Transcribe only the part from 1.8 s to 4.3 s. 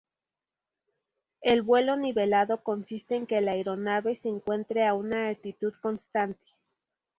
nivelado consiste en que la aeronave se